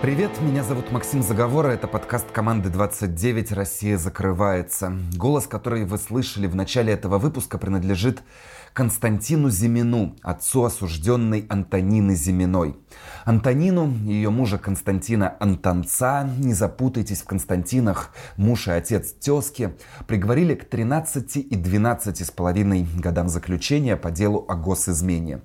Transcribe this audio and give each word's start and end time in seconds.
Привет, 0.00 0.30
меня 0.40 0.62
зовут 0.62 0.92
Максим 0.92 1.24
Заговора, 1.24 1.70
это 1.70 1.88
подкаст 1.88 2.30
команды 2.30 2.68
29 2.68 3.50
«Россия 3.50 3.98
закрывается». 3.98 4.92
Голос, 5.16 5.48
который 5.48 5.84
вы 5.86 5.98
слышали 5.98 6.46
в 6.46 6.54
начале 6.54 6.92
этого 6.92 7.18
выпуска, 7.18 7.58
принадлежит 7.58 8.22
Константину 8.78 9.50
Зимину, 9.50 10.14
отцу 10.22 10.62
осужденной 10.62 11.46
Антонины 11.48 12.14
Зиминой. 12.14 12.76
Антонину 13.24 13.92
ее 14.04 14.30
мужа 14.30 14.56
Константина 14.56 15.34
Антонца, 15.40 16.30
не 16.38 16.54
запутайтесь 16.54 17.22
в 17.22 17.24
Константинах, 17.24 18.12
муж 18.36 18.68
и 18.68 18.70
отец 18.70 19.12
тезки, 19.12 19.74
приговорили 20.06 20.54
к 20.54 20.64
13 20.64 21.36
и 21.38 21.56
12 21.56 22.24
с 22.24 22.30
половиной 22.30 22.86
годам 22.94 23.28
заключения 23.28 23.96
по 23.96 24.12
делу 24.12 24.46
о 24.48 24.54
госизмене. 24.54 25.40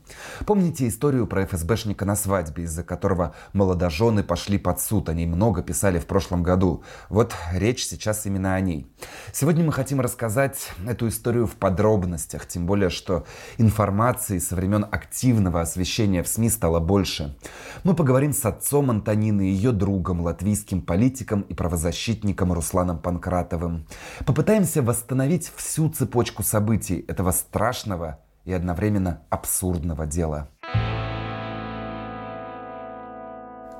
Помните 0.45 0.87
историю 0.87 1.25
про 1.25 1.45
ФСБшника 1.47 2.05
на 2.05 2.15
свадьбе, 2.15 2.65
из-за 2.65 2.83
которого 2.83 3.33
молодожены 3.51 4.21
пошли 4.21 4.59
под 4.59 4.79
суд, 4.79 5.09
о 5.09 5.15
ней 5.15 5.25
много 5.25 5.63
писали 5.63 5.97
в 5.97 6.05
прошлом 6.05 6.43
году. 6.43 6.83
Вот 7.09 7.33
речь 7.51 7.83
сейчас 7.83 8.27
именно 8.27 8.53
о 8.53 8.61
ней. 8.61 8.85
Сегодня 9.31 9.65
мы 9.65 9.71
хотим 9.71 10.01
рассказать 10.01 10.69
эту 10.87 11.07
историю 11.07 11.47
в 11.47 11.55
подробностях, 11.55 12.47
тем 12.47 12.67
более, 12.67 12.91
что 12.91 13.22
информации 13.57 14.39
со 14.39 14.55
времен 14.55 14.85
активного 14.89 15.61
освещения 15.61 16.23
в 16.23 16.27
СМИ 16.27 16.49
стало 16.49 16.79
больше. 16.79 17.37
Мы 17.83 17.95
поговорим 17.95 18.33
с 18.33 18.45
отцом 18.45 18.89
Антонины 18.89 19.49
и 19.49 19.53
ее 19.53 19.71
другом, 19.71 20.21
латвийским 20.21 20.81
политиком 20.81 21.41
и 21.41 21.53
правозащитником 21.53 22.53
Русланом 22.53 22.99
Панкратовым. 22.99 23.85
Попытаемся 24.25 24.81
восстановить 24.81 25.51
всю 25.55 25.89
цепочку 25.89 26.43
событий 26.43 27.05
этого 27.07 27.31
страшного 27.31 28.19
и 28.45 28.53
одновременно 28.53 29.21
абсурдного 29.29 30.05
дела. 30.05 30.49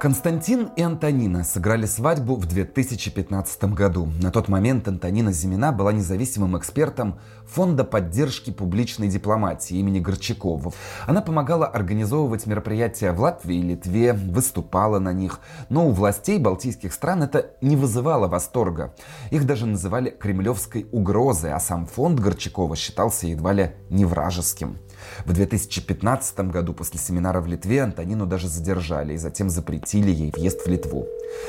Константин 0.03 0.69
и 0.75 0.81
Антонина 0.81 1.45
сыграли 1.45 1.85
свадьбу 1.85 2.35
в 2.35 2.45
2015 2.45 3.63
году. 3.73 4.11
На 4.21 4.31
тот 4.31 4.49
момент 4.49 4.85
Антонина 4.85 5.31
Зимина 5.31 5.71
была 5.71 5.93
независимым 5.93 6.57
экспертом 6.57 7.21
Фонда 7.45 7.85
поддержки 7.85 8.51
публичной 8.51 9.07
дипломатии 9.07 9.77
имени 9.77 10.01
Горчакова. 10.01 10.73
Она 11.07 11.21
помогала 11.21 11.67
организовывать 11.67 12.45
мероприятия 12.47 13.13
в 13.13 13.21
Латвии 13.21 13.55
и 13.55 13.61
Литве, 13.61 14.11
выступала 14.11 14.99
на 14.99 15.13
них, 15.13 15.39
но 15.69 15.87
у 15.87 15.91
властей 15.91 16.37
балтийских 16.37 16.91
стран 16.91 17.23
это 17.23 17.51
не 17.61 17.77
вызывало 17.77 18.27
восторга. 18.27 18.93
Их 19.31 19.45
даже 19.45 19.65
называли 19.65 20.09
кремлевской 20.09 20.85
угрозой, 20.91 21.53
а 21.53 21.61
сам 21.61 21.85
фонд 21.85 22.19
Горчакова 22.19 22.75
считался 22.75 23.27
едва 23.27 23.53
ли 23.53 23.71
не 23.89 24.03
вражеским. 24.03 24.79
В 25.25 25.33
2015 25.33 26.39
году 26.51 26.73
после 26.73 26.99
семинара 26.99 27.41
в 27.41 27.47
Литве 27.47 27.81
Антонину 27.81 28.25
даже 28.25 28.47
задержали 28.47 29.13
и 29.13 29.17
затем 29.17 29.49
запретили 29.49 30.11
ей 30.11 30.31
въезд 30.31 30.65
в 30.65 30.69
Литву. 30.69 31.07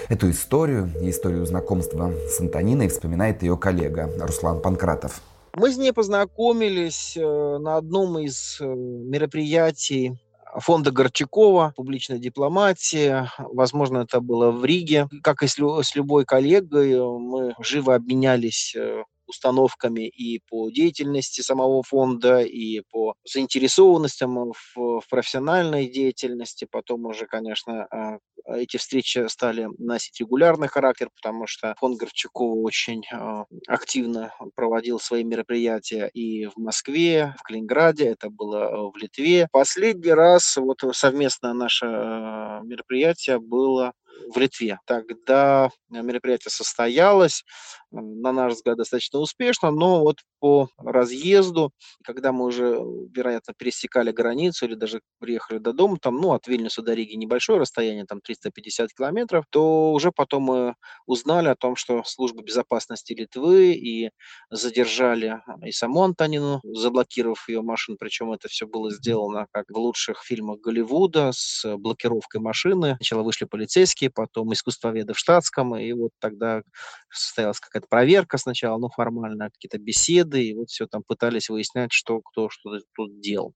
Эту 0.09 0.31
историю 0.31 0.91
и 1.01 1.11
историю 1.11 1.47
знакомства 1.47 2.13
с 2.29 2.41
Антониной 2.41 2.89
вспоминает 2.89 3.43
ее 3.43 3.57
коллега 3.57 4.11
Руслан 4.21 4.61
Панкратов. 4.61 5.21
Мы 5.57 5.73
с 5.73 5.77
ней 5.77 5.93
познакомились 5.93 7.17
э, 7.17 7.59
на 7.59 7.77
одном 7.77 8.19
из 8.19 8.59
э, 8.61 8.65
мероприятий 8.67 10.19
фонда 10.57 10.91
Горчакова, 10.91 11.73
публичная 11.77 12.19
дипломатия. 12.19 13.31
Возможно, 13.39 13.99
это 13.99 14.21
было 14.21 14.51
в 14.51 14.65
Риге. 14.65 15.09
Как 15.23 15.43
и 15.43 15.47
с 15.47 15.59
любой 15.95 16.25
коллегой, 16.25 16.99
мы 17.19 17.55
живо 17.61 17.95
обменялись 17.95 18.75
э, 18.77 19.05
установками 19.27 20.07
и 20.07 20.41
по 20.49 20.71
деятельности 20.71 21.41
самого 21.41 21.83
фонда, 21.83 22.41
и 22.41 22.81
по 22.91 23.15
заинтересованностям 23.25 24.53
в, 24.53 24.77
в 24.77 25.03
профессиональной 25.09 25.89
деятельности. 25.89 26.67
Потом 26.71 27.07
уже, 27.07 27.27
конечно, 27.27 27.87
а, 27.91 28.19
эти 28.47 28.77
встречи 28.77 29.27
стали 29.29 29.69
носить 29.79 30.21
регулярный 30.21 30.69
характер, 30.69 31.09
потому 31.15 31.47
что 31.47 31.75
фонд 31.79 31.99
Горчакова 31.99 32.61
очень 32.61 33.03
а, 33.12 33.45
активно 33.67 34.33
проводил 34.55 35.01
свои 35.01 35.25
мероприятия 35.25 36.11
и 36.12 36.47
в 36.47 36.56
Москве, 36.56 37.35
в 37.39 37.43
Калининграде, 37.43 38.06
это 38.09 38.31
было 38.31 38.67
а, 38.67 38.91
в 38.91 38.97
Литве. 38.97 39.49
Последний 39.51 40.12
раз 40.12 40.56
вот 40.56 40.83
совместное 40.93 41.55
наше 41.55 41.87
мероприятие 41.87 43.39
было 43.39 43.93
в 44.33 44.39
Литве. 44.39 44.79
Тогда 44.87 45.71
мероприятие 45.91 46.51
состоялось, 46.51 47.45
на 47.94 48.32
наш 48.32 48.55
взгляд, 48.55 48.77
достаточно 48.77 49.19
успешно, 49.19 49.71
но 49.71 50.00
вот 50.00 50.19
по 50.41 50.69
разъезду, 50.78 51.72
когда 52.05 52.32
мы 52.32 52.47
уже, 52.47 52.78
вероятно, 53.15 53.55
пересекали 53.56 54.10
границу 54.12 54.66
или 54.66 54.75
даже 54.75 55.00
приехали 55.19 55.59
до 55.59 55.72
дома, 55.72 55.99
там, 56.00 56.16
ну, 56.16 56.32
от 56.32 56.47
Вильнюса 56.47 56.82
до 56.82 56.94
Риги 56.94 57.15
небольшое 57.15 57.59
расстояние, 57.60 58.05
там 58.06 58.21
350 58.21 58.93
километров, 58.93 59.44
то 59.50 59.93
уже 59.93 60.12
потом 60.12 60.43
мы 60.44 60.75
узнали 61.06 61.49
о 61.49 61.56
том, 61.56 61.77
что 61.77 62.03
служба 62.05 62.43
безопасности 62.43 63.12
Литвы 63.12 63.72
и 63.72 64.11
задержали 64.50 65.41
и 65.65 65.72
саму 65.72 66.03
Антонину, 66.03 66.61
заблокировав 66.65 67.49
ее 67.49 67.62
машину, 67.62 67.97
причем 67.99 68.32
это 68.32 68.49
все 68.49 68.66
было 68.66 68.91
сделано 68.91 69.47
как 69.53 69.66
в 69.71 69.76
лучших 69.78 70.22
фильмах 70.22 70.61
Голливуда 70.61 71.31
с 71.32 71.76
блокировкой 71.76 72.41
машины. 72.41 72.97
Сначала 72.97 73.22
вышли 73.22 73.44
полицейские, 73.44 74.11
потом 74.11 74.53
искусствоведы 74.53 75.12
в 75.15 75.19
штатском, 75.19 75.76
и 75.76 75.93
вот 75.93 76.11
тогда 76.21 76.62
состоялась 77.11 77.61
какая-то 77.61 77.84
проверка 77.89 78.39
сначала, 78.39 78.78
ну, 78.78 78.89
формально, 78.89 79.50
какие-то 79.50 79.78
беседы, 79.78 80.43
и 80.45 80.55
вот 80.55 80.69
все 80.71 80.87
там 80.87 81.03
пытались 81.06 81.49
выяснять, 81.49 81.93
что 81.93 82.21
кто 82.21 82.49
что 82.49 82.78
тут 82.97 83.21
делал. 83.21 83.55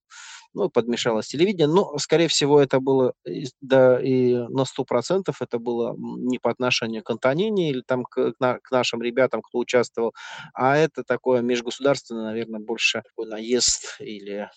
Ну, 0.54 0.70
подмешалось 0.70 1.28
телевидение, 1.28 1.66
но, 1.68 1.96
скорее 1.98 2.28
всего, 2.28 2.60
это 2.60 2.80
было, 2.80 3.12
да, 3.60 4.00
и 4.00 4.34
на 4.34 4.64
сто 4.64 4.84
процентов 4.84 5.42
это 5.42 5.58
было 5.58 5.94
не 5.98 6.38
по 6.38 6.50
отношению 6.50 7.02
к 7.02 7.10
Антонине 7.10 7.70
или 7.70 7.82
там 7.86 8.04
к, 8.04 8.32
к 8.32 8.70
нашим 8.70 9.02
ребятам, 9.02 9.42
кто 9.42 9.58
участвовал, 9.58 10.14
а 10.54 10.76
это 10.76 11.04
такое 11.04 11.42
межгосударственное, 11.42 12.24
наверное, 12.24 12.60
больше 12.60 13.02
такой 13.02 13.28
наезд 13.30 13.96
или 14.00 14.50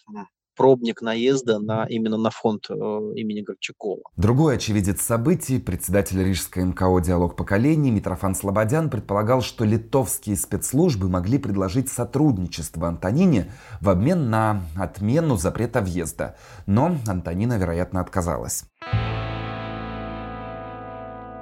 пробник 0.61 1.01
наезда 1.01 1.57
на, 1.57 1.85
именно 1.85 2.17
на 2.17 2.29
фонд 2.29 2.69
э, 2.69 2.73
имени 2.73 3.41
Горчакова. 3.41 4.03
Другой 4.15 4.57
очевидец 4.57 5.01
событий, 5.01 5.57
председатель 5.57 6.23
Рижской 6.23 6.63
МКО 6.63 6.99
«Диалог 6.99 7.35
поколений» 7.35 7.89
Митрофан 7.89 8.35
Слободян 8.35 8.91
предполагал, 8.91 9.41
что 9.41 9.65
литовские 9.65 10.35
спецслужбы 10.35 11.09
могли 11.09 11.39
предложить 11.39 11.89
сотрудничество 11.89 12.87
Антонине 12.87 13.51
в 13.81 13.89
обмен 13.89 14.29
на 14.29 14.61
отмену 14.77 15.35
запрета 15.35 15.81
въезда. 15.81 16.35
Но 16.67 16.95
Антонина, 17.07 17.57
вероятно, 17.57 17.99
отказалась. 17.99 18.65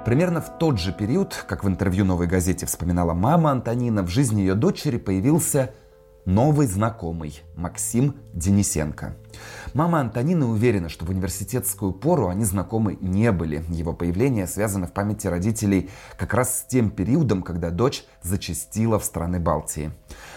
Примерно 0.06 0.40
в 0.40 0.58
тот 0.58 0.78
же 0.78 0.92
период, 0.94 1.44
как 1.46 1.62
в 1.62 1.68
интервью 1.68 2.06
«Новой 2.06 2.26
газете» 2.26 2.64
вспоминала 2.64 3.12
мама 3.12 3.50
Антонина, 3.50 4.02
в 4.02 4.08
жизни 4.08 4.40
ее 4.40 4.54
дочери 4.54 4.96
появился 4.96 5.74
новый 6.24 6.66
знакомый 6.66 7.42
Максим 7.54 8.16
Денисенко. 8.32 9.16
Мама 9.74 10.00
Антонины 10.00 10.46
уверена, 10.46 10.88
что 10.88 11.04
в 11.04 11.10
университетскую 11.10 11.92
пору 11.92 12.28
они 12.28 12.44
знакомы 12.44 12.98
не 13.00 13.32
были. 13.32 13.64
Его 13.68 13.92
появление 13.92 14.46
связано 14.46 14.86
в 14.86 14.92
памяти 14.92 15.26
родителей 15.26 15.90
как 16.16 16.34
раз 16.34 16.60
с 16.60 16.62
тем 16.66 16.90
периодом, 16.90 17.42
когда 17.42 17.70
дочь 17.70 18.04
зачастила 18.22 18.98
в 18.98 19.04
страны 19.04 19.38
Балтии. 19.38 19.92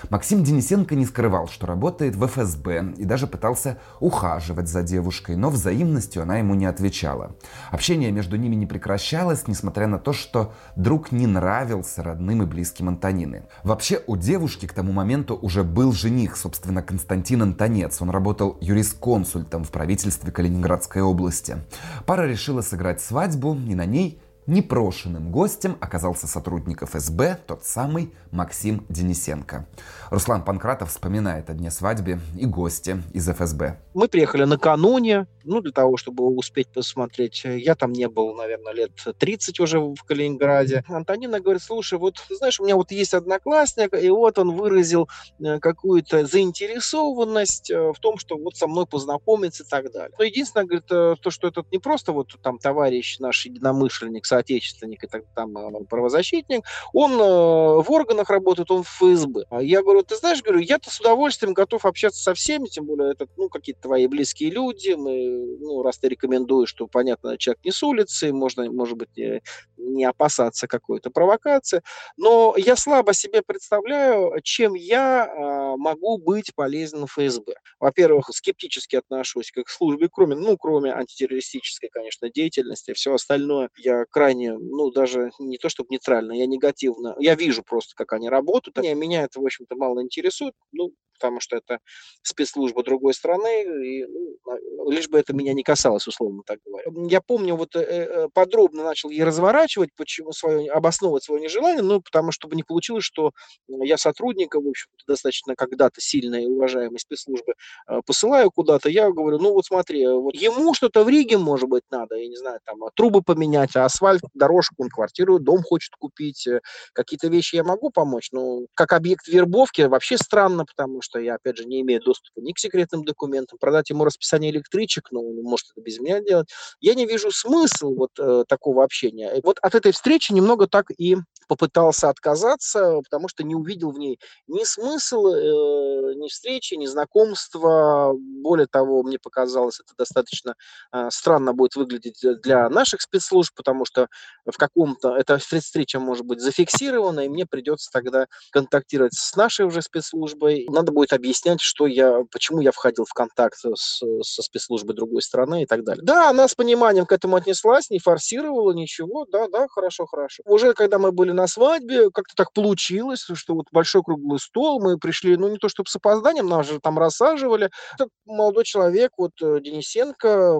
Максим 0.10 0.44
Денисенко 0.44 0.96
не 0.96 1.06
скрывал, 1.06 1.48
что 1.48 1.66
работает 1.68 2.16
в 2.16 2.26
ФСБ 2.26 2.94
и 2.98 3.06
даже 3.06 3.28
пытался 3.28 3.78
ухаживать 4.00 4.68
за 4.68 4.84
девушкой, 4.84 5.36
но 5.36 5.50
взаимностью 5.50 6.24
она 6.24 6.38
ему 6.38 6.56
не 6.56 6.66
отвечала. 6.66 7.36
Общение 7.72 8.12
между 8.12 8.36
ними 8.36 8.56
не 8.56 8.66
прекращалось, 8.66 9.48
несмотря 9.48 9.88
на 9.88 10.00
то, 10.00 10.14
что 10.14 10.54
друг 10.76 11.12
не 11.12 11.28
нравился 11.28 12.04
родным 12.04 12.44
и 12.44 12.46
близким 12.46 12.90
Антонины. 12.90 13.44
Вообще 13.64 14.02
у 14.08 14.18
девушки 14.18 14.66
к 14.66 14.74
тому 14.74 14.92
моменту 14.92 15.38
уже 15.42 15.64
был 15.64 15.92
жених, 15.94 16.38
собственно, 16.38 16.82
Константин 16.82 17.42
Антонец. 17.42 18.02
Он 18.02 18.10
работал 18.10 18.58
юрисконсультом 18.62 19.64
в 19.64 19.72
правительстве 19.72 20.32
Калининградской 20.32 21.02
области. 21.02 21.58
Пара 22.06 22.24
решила 22.24 22.62
сыграть 22.62 23.02
свадьбу, 23.02 23.56
и 23.56 23.76
на 23.76 23.86
ней 23.86 24.20
Непрошенным 24.46 25.32
гостем 25.32 25.78
оказался 25.80 26.28
сотрудник 26.28 26.84
ФСБ, 26.84 27.40
тот 27.48 27.64
самый 27.64 28.14
Максим 28.32 28.86
Денисенко. 28.90 29.66
Руслан 30.10 30.44
Панкратов 30.44 30.90
вспоминает 30.90 31.50
о 31.50 31.54
дне 31.54 31.72
свадьбе 31.72 32.20
и 32.38 32.46
госте 32.46 33.02
из 33.14 33.28
ФСБ. 33.30 33.80
Мы 33.94 34.08
приехали 34.10 34.44
накануне, 34.44 35.28
ну, 35.46 35.62
для 35.62 35.72
того, 35.72 35.98
чтобы 35.98 36.26
успеть 36.26 36.68
посмотреть. 36.68 37.44
Я 37.46 37.76
там 37.76 37.94
не 37.94 38.08
был, 38.08 38.36
наверное, 38.36 38.74
лет 38.74 38.92
30 39.18 39.60
уже 39.60 39.80
в 39.80 40.04
Калининграде. 40.04 40.84
Антонина 40.88 41.40
говорит, 41.40 41.62
слушай, 41.62 41.98
вот, 41.98 42.18
знаешь, 42.30 42.60
у 42.60 42.66
меня 42.66 42.76
вот 42.76 42.92
есть 42.92 43.14
одноклассник, 43.14 43.94
и 43.94 44.10
вот 44.10 44.38
он 44.40 44.56
выразил 44.56 45.08
э, 45.40 45.60
какую-то 45.60 46.26
заинтересованность 46.26 47.72
э, 47.72 47.92
в 47.92 48.00
том, 48.00 48.18
что 48.18 48.38
вот 48.38 48.58
со 48.58 48.68
мной 48.68 48.86
познакомиться 48.88 49.64
и 49.64 49.68
так 49.68 49.92
далее. 49.92 50.16
Но 50.18 50.26
единственное, 50.26 50.66
говорит, 50.66 50.92
э, 50.92 51.16
то, 51.22 51.30
что 51.30 51.48
этот 51.48 51.72
не 51.72 51.80
просто 51.80 52.12
вот 52.12 52.36
там 52.42 52.58
товарищ 52.58 53.20
наш 53.20 53.46
единомышленник, 53.46 54.26
соотечественник 54.34 55.04
и 55.04 55.08
так, 55.08 55.24
там 55.36 55.54
правозащитник, 55.86 56.66
он 56.92 57.18
в 57.18 57.92
органах 57.92 58.30
работает, 58.30 58.72
он 58.72 58.84
в 58.84 58.88
ФСБ. 58.88 59.46
А 59.50 59.62
я 59.62 59.82
говорю, 59.82 60.04
ты 60.04 60.16
знаешь, 60.16 60.42
говорю, 60.42 60.60
я-то 60.60 60.90
с 60.90 61.00
удовольствием 61.00 61.54
готов 61.54 61.86
общаться 61.86 62.22
со 62.22 62.34
всеми, 62.34 62.68
тем 62.68 62.86
более 62.86 63.12
это, 63.12 63.28
ну, 63.38 63.50
какие-то 63.50 63.84
твои 63.84 64.08
близкие 64.08 64.50
люди, 64.50 64.92
мы, 64.92 65.58
ну, 65.60 65.84
раз 65.84 66.00
ты 66.00 66.10
рекомендуешь, 66.10 66.70
что, 66.70 66.88
понятно, 66.88 67.38
человек 67.38 67.64
не 67.64 67.72
с 67.72 67.84
улицы, 67.84 68.34
можно, 68.34 68.72
может 68.72 68.98
быть, 68.98 69.16
не, 69.16 69.42
не 69.78 70.06
опасаться 70.06 70.68
какой-то 70.68 71.12
провокации, 71.12 71.82
но 72.18 72.56
я 72.58 72.76
слабо 72.76 73.14
себе 73.14 73.42
представляю, 73.42 74.40
чем 74.44 74.74
я 74.74 75.28
э, 75.28 75.78
могу 75.78 76.18
быть 76.18 76.56
полезен 76.56 77.06
ФСБ. 77.06 77.54
Во-первых, 77.80 78.30
скептически 78.32 78.96
отношусь 78.96 79.52
к 79.52 79.70
службе, 79.70 80.10
кроме, 80.12 80.36
ну, 80.36 80.58
кроме 80.58 80.92
антитеррористической, 80.94 81.90
конечно, 81.90 82.30
деятельности, 82.30 82.94
все 82.94 83.14
остальное 83.14 83.70
я 83.78 84.06
крайне, 84.10 84.23
ну, 84.60 84.92
даже 84.92 85.32
не 85.40 85.58
то 85.58 85.70
чтобы 85.70 85.88
нейтрально, 85.92 86.34
я 86.34 86.46
негативно, 86.48 87.16
я 87.20 87.36
вижу 87.36 87.64
просто, 87.64 87.96
как 87.96 88.14
они 88.14 88.30
работают, 88.30 88.78
меня 88.96 89.24
это, 89.24 89.40
в 89.42 89.46
общем-то, 89.46 89.76
мало 89.76 90.02
интересует, 90.02 90.54
ну, 90.72 90.92
потому 91.24 91.40
что 91.40 91.56
это 91.56 91.80
спецслужба 92.22 92.84
другой 92.84 93.14
страны, 93.14 93.64
и, 93.64 94.06
ну, 94.06 94.92
лишь 94.92 95.08
бы 95.08 95.18
это 95.18 95.34
меня 95.34 95.54
не 95.54 95.64
касалось, 95.64 96.06
условно 96.06 96.42
так 96.46 96.60
говоря. 96.66 96.86
Я 97.08 97.22
помню, 97.22 97.56
вот 97.56 97.78
э, 97.78 97.80
э 97.80 98.28
подробно 98.34 98.84
начал 98.84 99.10
ей 99.10 99.24
разворачивать, 99.24 99.92
почему 99.96 100.34
свое, 100.34 100.70
обосновывать 100.70 101.24
свое 101.24 101.42
нежелание, 101.42 101.82
ну, 101.82 102.02
потому 102.02 102.34
чтобы 102.34 102.58
не 102.58 102.64
получилось, 102.64 103.06
что 103.06 103.32
я 103.70 103.98
сотрудника, 103.98 104.60
в 104.60 104.68
общем-то, 104.68 105.06
достаточно 105.08 105.56
когда-то 105.56 106.02
сильной 106.02 106.44
и 106.44 106.48
уважаемой 106.48 107.00
спецслужбы 107.00 107.54
э, 107.88 108.02
посылаю 108.06 108.52
куда-то, 108.52 108.90
я 108.90 109.10
говорю, 109.10 109.40
ну, 109.40 109.54
вот 109.54 109.66
смотри, 109.66 110.06
вот 110.06 110.36
ему 110.36 110.74
что-то 110.74 111.06
в 111.06 111.10
Риге, 111.10 111.38
может 111.38 111.70
быть, 111.70 111.84
надо, 111.90 112.16
я 112.16 112.28
не 112.28 112.36
знаю, 112.36 112.60
там, 112.66 112.80
трубы 112.96 113.22
поменять, 113.22 113.78
асфальт, 113.78 114.24
дорожку, 114.34 114.76
он 114.80 114.90
квартиру, 114.90 115.40
дом 115.40 115.64
хочет 115.64 115.94
купить, 115.98 116.50
какие-то 116.92 117.30
вещи 117.30 117.56
я 117.56 117.64
могу 117.64 117.92
помочь, 117.92 118.30
но 118.34 118.66
как 118.76 118.92
объект 118.92 119.28
вербовки 119.28 119.84
вообще 119.84 120.18
странно, 120.18 120.66
потому 120.66 121.02
что 121.02 121.13
я, 121.20 121.36
опять 121.36 121.58
же, 121.58 121.66
не 121.66 121.82
имею 121.82 122.02
доступа 122.02 122.40
ни 122.40 122.54
к 122.54 122.60
секретным 122.60 123.04
документам, 123.04 123.58
продать 123.60 123.90
ему 123.90 124.04
расписание 124.04 124.52
электричек, 124.52 125.12
но 125.12 125.22
он 125.22 125.42
может 125.44 125.68
это 125.72 125.82
без 125.82 126.00
меня 126.00 126.22
делать. 126.22 126.50
Я 126.80 126.94
не 126.94 127.06
вижу 127.06 127.32
смысла 127.32 127.90
вот 127.90 128.12
э, 128.20 128.44
такого 128.48 128.84
общения. 128.84 129.36
И 129.36 129.42
вот 129.44 129.60
от 129.62 129.76
этой 129.76 129.92
встречи 129.92 130.32
немного 130.32 130.68
так 130.68 130.86
и 130.98 131.18
попытался 131.48 132.10
отказаться, 132.10 133.00
потому 133.04 133.28
что 133.28 133.44
не 133.44 133.56
увидел 133.56 133.92
в 133.92 134.00
ней 134.00 134.20
ни 134.48 134.64
смысл, 134.64 135.28
э, 135.28 136.16
ни 136.16 136.30
встречи, 136.30 136.76
ни 136.76 136.86
знакомства. 136.86 138.14
Более 138.16 138.68
того, 138.68 139.04
мне 139.04 139.20
показалось, 139.20 139.80
это 139.80 139.94
достаточно 139.98 140.56
э, 140.92 141.10
странно 141.12 141.54
будет 141.54 141.76
выглядеть 141.76 142.22
для 142.42 142.70
наших 142.70 143.02
спецслужб, 143.02 143.54
потому 143.56 143.86
что 143.86 144.08
в 144.46 144.58
каком-то 144.58 145.16
эта 145.16 145.38
встреча 145.38 146.00
может 146.00 146.26
быть 146.26 146.40
зафиксирована, 146.40 147.22
и 147.22 147.30
мне 147.30 147.46
придется 147.46 147.90
тогда 147.92 148.28
контактировать 148.52 149.14
с 149.14 149.36
нашей 149.36 149.66
уже 149.66 149.82
спецслужбой. 149.82 150.66
Надо 150.70 150.92
будет 150.94 151.14
объяснять, 151.14 151.62
что 151.62 151.88
я, 151.88 152.24
почему 152.32 152.62
я 152.62 152.72
входил 152.72 153.06
в 153.06 153.14
контакт 153.14 153.58
с, 153.58 154.02
со 154.22 154.42
спецслужбой 154.42 154.96
другой 154.96 155.22
страны 155.22 155.64
и 155.64 155.66
так 155.66 155.84
далее. 155.84 156.04
Да, 156.04 156.30
она 156.30 156.48
с 156.48 156.56
пониманием 156.56 157.06
к 157.06 157.12
этому 157.12 157.36
отнеслась, 157.36 157.90
не 157.90 158.00
форсировала 158.00 158.72
ничего, 158.72 159.26
да, 159.26 159.48
да, 159.48 159.68
хорошо, 159.68 160.06
хорошо. 160.06 160.44
Уже 160.46 160.74
когда 160.74 161.00
мы 161.00 161.12
были 161.12 161.32
на 161.32 161.48
свадьбе, 161.48 162.10
как-то 162.12 162.36
так 162.36 162.54
получилось, 162.54 163.26
что 163.34 163.56
вот 163.56 163.66
большой 163.72 164.04
круглый 164.04 164.40
стол, 164.40 164.82
мы 164.82 164.98
пришли, 164.98 165.36
ну, 165.38 165.50
не 165.50 165.58
то 165.58 165.70
чтобы 165.70 165.90
с 165.90 165.96
опозданием, 165.96 166.48
нас 166.48 166.68
же 166.68 166.80
там 166.80 166.98
рассаживали. 166.98 167.70
Этот 167.96 168.10
молодой 168.26 168.64
человек, 168.64 169.12
вот 169.18 169.32
э, 169.42 169.60
Денисенко, 169.62 170.60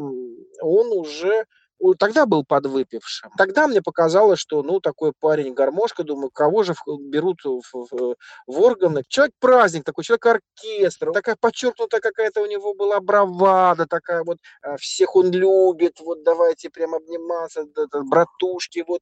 он 0.62 0.88
уже 0.98 1.46
тогда 1.98 2.26
был 2.26 2.44
подвыпившим. 2.46 3.32
Тогда 3.38 3.68
мне 3.68 3.82
показалось, 3.82 4.40
что, 4.40 4.64
ну, 4.64 4.80
такой 4.80 5.12
парень 5.20 5.54
гармошка, 5.54 6.04
думаю, 6.04 6.30
кого 6.32 6.64
же 6.64 6.74
берут 6.88 7.44
в, 7.44 7.62
в, 7.74 8.16
в 8.48 8.62
органы. 8.62 9.04
Человек-праздник 9.08 9.84
такой, 9.84 10.04
человек-оркестр, 10.04 11.12
такая 11.12 11.36
подчеркнутая 11.40 12.00
какая-то 12.00 12.42
у 12.42 12.46
него 12.46 12.74
была 12.74 13.00
бравада, 13.00 13.86
такая 13.86 14.24
вот, 14.24 14.38
а, 14.62 14.78
всех 14.78 15.16
он 15.16 15.32
любит, 15.32 16.00
вот 16.00 16.24
давайте 16.24 16.70
прям 16.70 16.96
обниматься, 16.96 17.66
братушки, 18.06 18.84
вот, 18.88 19.02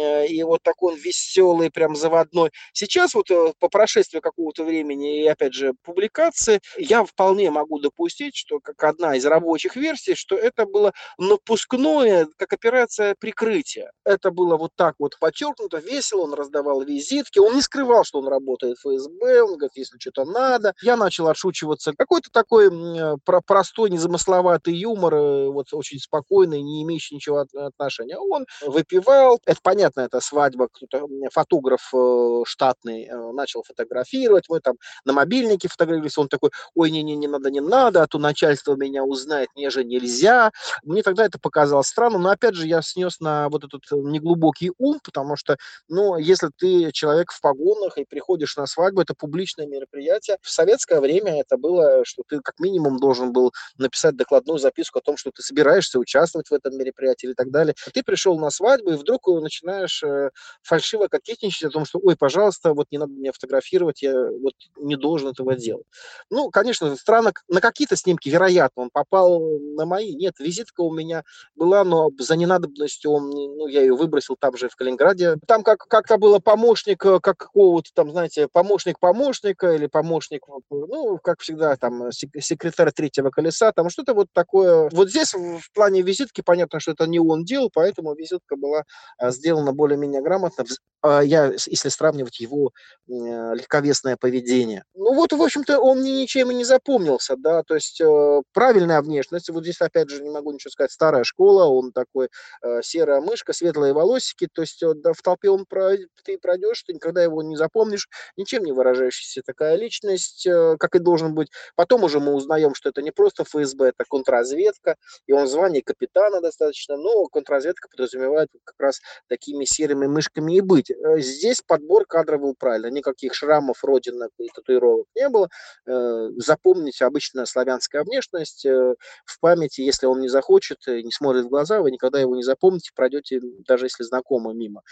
э, 0.00 0.26
и 0.26 0.42
вот 0.44 0.62
такой 0.62 0.94
он 0.94 0.98
веселый, 0.98 1.70
прям 1.70 1.96
заводной. 1.96 2.50
Сейчас 2.72 3.14
вот 3.14 3.30
э, 3.30 3.52
по 3.58 3.68
прошествии 3.68 4.20
какого-то 4.20 4.64
времени 4.64 5.22
и, 5.22 5.26
опять 5.26 5.54
же, 5.54 5.74
публикации, 5.82 6.60
я 6.78 7.04
вполне 7.04 7.50
могу 7.50 7.78
допустить, 7.80 8.36
что 8.36 8.60
как 8.60 8.82
одна 8.84 9.16
из 9.16 9.24
рабочих 9.26 9.76
версий, 9.76 10.14
что 10.14 10.36
это 10.36 10.66
было 10.66 10.92
напускное 11.18 11.95
остальное, 11.96 12.28
как 12.36 12.52
операция 12.52 13.14
прикрытия. 13.18 13.90
Это 14.04 14.30
было 14.30 14.56
вот 14.56 14.72
так 14.76 14.94
вот 14.98 15.18
подчеркнуто, 15.18 15.78
весело, 15.78 16.22
он 16.22 16.34
раздавал 16.34 16.82
визитки, 16.82 17.38
он 17.38 17.54
не 17.54 17.62
скрывал, 17.62 18.04
что 18.04 18.18
он 18.18 18.28
работает 18.28 18.78
в 18.78 18.80
ФСБ, 18.80 19.42
он 19.42 19.56
говорит, 19.56 19.72
если 19.76 19.98
что-то 19.98 20.24
надо. 20.24 20.74
Я 20.82 20.96
начал 20.96 21.28
отшучиваться. 21.28 21.92
Какой-то 21.96 22.30
такой 22.32 22.68
э, 22.68 23.16
простой, 23.46 23.90
незамысловатый 23.90 24.74
юмор, 24.74 25.14
э, 25.14 25.48
вот 25.48 25.66
очень 25.72 25.98
спокойный, 25.98 26.62
не 26.62 26.82
имеющий 26.82 27.16
ничего 27.16 27.46
отношения. 27.54 28.18
Он 28.18 28.46
выпивал, 28.62 29.40
это 29.46 29.58
понятно, 29.62 30.00
это 30.02 30.20
свадьба, 30.20 30.68
кто-то, 30.72 31.06
фотограф 31.32 31.90
э, 31.94 32.42
штатный 32.44 33.08
начал 33.32 33.62
фотографировать, 33.62 34.44
мы 34.48 34.60
там 34.60 34.76
на 35.04 35.12
мобильнике 35.12 35.68
фотографировались, 35.68 36.18
он 36.18 36.28
такой, 36.28 36.50
ой, 36.74 36.90
не-не, 36.90 37.16
не 37.16 37.28
надо, 37.28 37.50
не 37.50 37.60
надо, 37.60 38.02
а 38.02 38.06
то 38.06 38.18
начальство 38.18 38.74
меня 38.74 39.04
узнает, 39.04 39.48
мне 39.54 39.70
же 39.70 39.84
нельзя. 39.84 40.50
Мне 40.82 41.02
тогда 41.02 41.24
это 41.24 41.38
показалось 41.38 41.85
странно, 41.86 42.18
но 42.18 42.30
опять 42.30 42.54
же 42.54 42.66
я 42.66 42.82
снес 42.82 43.20
на 43.20 43.48
вот 43.48 43.64
этот 43.64 43.82
э, 43.92 43.96
неглубокий 43.96 44.72
ум, 44.78 45.00
потому 45.02 45.36
что, 45.36 45.56
ну, 45.88 46.16
если 46.18 46.50
ты 46.56 46.92
человек 46.92 47.32
в 47.32 47.40
погонах 47.40 47.98
и 47.98 48.04
приходишь 48.04 48.56
на 48.56 48.66
свадьбу, 48.66 49.00
это 49.02 49.14
публичное 49.14 49.66
мероприятие. 49.66 50.38
В 50.42 50.50
советское 50.50 51.00
время 51.00 51.40
это 51.40 51.56
было, 51.56 52.04
что 52.04 52.22
ты 52.28 52.40
как 52.40 52.58
минимум 52.58 52.98
должен 52.98 53.32
был 53.32 53.52
написать 53.78 54.16
докладную 54.16 54.58
записку 54.58 54.98
о 54.98 55.02
том, 55.02 55.16
что 55.16 55.30
ты 55.30 55.42
собираешься 55.42 55.98
участвовать 55.98 56.48
в 56.48 56.54
этом 56.54 56.76
мероприятии 56.76 57.30
и 57.30 57.34
так 57.34 57.50
далее. 57.50 57.74
Ты 57.92 58.02
пришел 58.02 58.38
на 58.38 58.50
свадьбу 58.50 58.92
и 58.92 58.96
вдруг 58.96 59.26
начинаешь 59.26 60.02
э, 60.02 60.30
фальшиво 60.62 61.08
кокетничать 61.08 61.64
о 61.64 61.70
том, 61.70 61.84
что, 61.84 61.98
ой, 62.02 62.16
пожалуйста, 62.16 62.74
вот 62.74 62.86
не 62.90 62.98
надо 62.98 63.12
меня 63.12 63.32
фотографировать, 63.32 64.02
я 64.02 64.12
вот 64.14 64.54
не 64.76 64.96
должен 64.96 65.30
этого 65.30 65.54
делать. 65.56 65.86
Ну, 66.30 66.50
конечно, 66.50 66.94
странно, 66.96 67.32
на 67.48 67.60
какие-то 67.60 67.96
снимки, 67.96 68.28
вероятно, 68.28 68.84
он 68.84 68.90
попал 68.90 69.40
на 69.58 69.86
мои. 69.86 70.14
Нет, 70.14 70.34
визитка 70.38 70.80
у 70.82 70.92
меня 70.92 71.24
была 71.54 71.65
была, 71.66 71.84
но 71.84 72.10
за 72.18 72.36
ненадобностью 72.36 73.10
он, 73.10 73.30
ну, 73.30 73.66
я 73.66 73.80
ее 73.80 73.94
выбросил 73.94 74.36
там 74.38 74.56
же 74.56 74.68
в 74.68 74.76
Калининграде. 74.76 75.36
Там 75.46 75.62
как, 75.62 75.78
как-то 75.88 76.16
было 76.16 76.38
помощник, 76.38 77.04
э, 77.04 77.18
как 77.20 77.36
какого-то 77.38 77.90
там, 77.92 78.12
знаете, 78.12 78.48
помощник 78.52 78.98
помощника 79.00 79.72
или 79.72 79.86
помощник, 79.86 80.42
ну, 80.70 81.18
как 81.18 81.40
всегда, 81.40 81.76
там, 81.76 82.12
секретарь 82.12 82.92
третьего 82.92 83.30
колеса, 83.30 83.72
там 83.72 83.90
что-то 83.90 84.14
вот 84.14 84.28
такое. 84.32 84.88
Вот 84.92 85.10
здесь 85.10 85.34
в 85.34 85.72
плане 85.74 86.02
визитки 86.02 86.40
понятно, 86.40 86.80
что 86.80 86.92
это 86.92 87.06
не 87.06 87.18
он 87.18 87.44
делал, 87.44 87.70
поэтому 87.72 88.14
визитка 88.14 88.56
была 88.56 88.84
а, 89.18 89.30
сделана 89.30 89.72
более-менее 89.72 90.22
грамотно. 90.22 90.64
А, 91.06 91.20
я, 91.20 91.52
если 91.52 91.88
сравнивать 91.88 92.40
его 92.40 92.72
э, 93.08 93.12
легковесное 93.12 94.16
поведение. 94.16 94.82
Ну 94.94 95.14
вот, 95.14 95.32
в 95.32 95.40
общем-то, 95.40 95.78
он 95.78 96.00
мне 96.00 96.22
ничем 96.22 96.50
и 96.50 96.54
не 96.54 96.64
запомнился, 96.64 97.36
да, 97.36 97.62
то 97.62 97.74
есть 97.74 98.00
э, 98.00 98.42
правильная 98.52 99.00
внешность, 99.02 99.50
вот 99.50 99.62
здесь, 99.62 99.80
опять 99.80 100.10
же, 100.10 100.22
не 100.22 100.30
могу 100.30 100.52
ничего 100.52 100.70
сказать, 100.70 100.90
старая 100.90 101.24
школа, 101.24 101.55
он 101.64 101.92
такой 101.92 102.28
э, 102.62 102.82
серая 102.82 103.20
мышка, 103.20 103.52
светлые 103.52 103.92
волосики, 103.92 104.48
то 104.52 104.62
есть 104.62 104.82
да, 104.96 105.12
в 105.12 105.22
толпе 105.22 105.50
он 105.50 105.64
про, 105.66 105.96
ты 106.24 106.38
пройдешь, 106.38 106.82
ты 106.82 106.92
никогда 106.92 107.22
его 107.22 107.42
не 107.42 107.56
запомнишь, 107.56 108.08
ничем 108.36 108.64
не 108.64 108.72
выражающаяся 108.72 109.42
такая 109.44 109.76
личность, 109.76 110.46
как 110.78 110.94
и 110.94 110.98
должен 110.98 111.34
быть. 111.34 111.48
Потом 111.74 112.04
уже 112.04 112.20
мы 112.20 112.34
узнаем, 112.34 112.74
что 112.74 112.88
это 112.88 113.02
не 113.02 113.10
просто 113.10 113.44
ФСБ, 113.44 113.88
это 113.88 114.04
контрразведка, 114.08 114.96
и 115.26 115.32
он 115.32 115.46
звание 115.46 115.82
капитана 115.82 116.40
достаточно, 116.40 116.96
но 116.96 117.26
контрразведка 117.26 117.88
подразумевает 117.88 118.48
как 118.64 118.74
раз 118.78 119.00
такими 119.28 119.64
серыми 119.64 120.06
мышками 120.06 120.56
и 120.56 120.60
быть. 120.60 120.90
Э, 120.90 121.18
здесь 121.20 121.62
подбор 121.66 122.06
кадров 122.06 122.40
был 122.40 122.54
правильно. 122.58 122.88
Никаких 122.88 123.34
шрамов, 123.34 123.82
родинок 123.84 124.30
и 124.38 124.48
татуировок 124.48 125.06
не 125.14 125.28
было. 125.28 125.48
Э, 125.86 126.30
запомните 126.36 127.04
обычная 127.04 127.46
славянская 127.46 128.04
внешность 128.04 128.64
э, 128.66 128.94
в 129.24 129.40
памяти, 129.40 129.82
если 129.82 130.06
он 130.06 130.20
не 130.20 130.28
захочет, 130.28 130.78
не 130.86 131.10
смотрит 131.12 131.45
в 131.46 131.50
глаза, 131.50 131.80
вы 131.80 131.90
никогда 131.90 132.20
его 132.20 132.36
не 132.36 132.42
запомните, 132.42 132.90
пройдете, 132.94 133.40
даже 133.66 133.86
если 133.86 134.04
знакомы 134.04 134.54
мимо. 134.54 134.82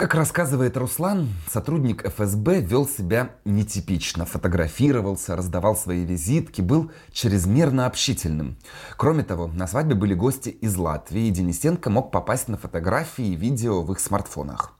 Как 0.00 0.14
рассказывает 0.14 0.78
Руслан, 0.78 1.28
сотрудник 1.46 2.06
ФСБ 2.06 2.62
вел 2.62 2.88
себя 2.88 3.32
нетипично, 3.44 4.24
фотографировался, 4.24 5.36
раздавал 5.36 5.76
свои 5.76 6.06
визитки, 6.06 6.62
был 6.62 6.90
чрезмерно 7.12 7.84
общительным. 7.84 8.56
Кроме 8.96 9.24
того, 9.24 9.48
на 9.48 9.66
свадьбе 9.66 9.94
были 9.94 10.14
гости 10.14 10.48
из 10.48 10.74
Латвии, 10.78 11.26
и 11.26 11.30
Денисенко 11.30 11.90
мог 11.90 12.10
попасть 12.12 12.48
на 12.48 12.56
фотографии 12.56 13.26
и 13.26 13.36
видео 13.36 13.82
в 13.82 13.92
их 13.92 14.00
смартфонах. 14.00 14.72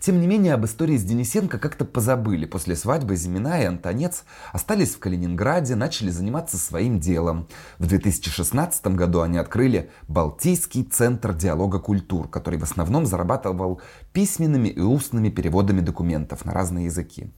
Тем 0.00 0.18
не 0.18 0.26
менее, 0.26 0.54
об 0.54 0.64
истории 0.64 0.96
с 0.96 1.04
Денисенко 1.04 1.58
как-то 1.58 1.84
позабыли. 1.84 2.46
После 2.46 2.74
свадьбы 2.74 3.16
Зимина 3.16 3.60
и 3.60 3.66
Антонец 3.66 4.24
остались 4.50 4.94
в 4.94 4.98
Калининграде, 4.98 5.74
начали 5.74 6.08
заниматься 6.08 6.56
своим 6.56 7.00
делом. 7.00 7.48
В 7.78 7.86
2016 7.86 8.86
году 8.88 9.20
они 9.20 9.36
открыли 9.36 9.90
Балтийский 10.08 10.84
центр 10.84 11.34
диалога 11.34 11.80
культур, 11.80 12.28
который 12.28 12.58
в 12.58 12.62
основном 12.62 13.04
зарабатывал 13.04 13.82
письменными 14.14 14.68
и 14.68 14.80
устными 14.80 15.28
переводами 15.28 15.80
документов 15.80 16.46
на 16.46 16.52
разные 16.52 16.86
языки. 16.86 17.30